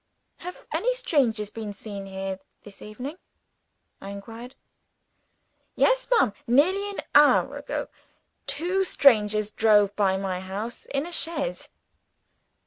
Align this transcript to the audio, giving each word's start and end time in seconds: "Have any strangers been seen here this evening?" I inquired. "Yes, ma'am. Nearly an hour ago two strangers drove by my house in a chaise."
"Have 0.37 0.65
any 0.71 0.95
strangers 0.95 1.51
been 1.51 1.73
seen 1.73 2.07
here 2.07 2.39
this 2.63 2.81
evening?" 2.81 3.17
I 4.01 4.09
inquired. 4.09 4.55
"Yes, 5.75 6.07
ma'am. 6.09 6.33
Nearly 6.47 6.89
an 6.89 7.01
hour 7.13 7.57
ago 7.57 7.85
two 8.47 8.83
strangers 8.83 9.51
drove 9.51 9.95
by 9.95 10.17
my 10.17 10.39
house 10.39 10.87
in 10.87 11.05
a 11.05 11.11
chaise." 11.11 11.69